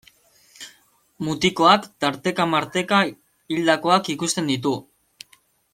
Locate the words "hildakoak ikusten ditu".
3.53-4.75